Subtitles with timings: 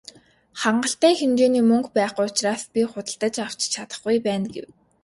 [0.61, 4.67] "Хангалттай хэмжээний мөнгө байхгүй учраас би худалдаж авч чадахгүй байна" гэв.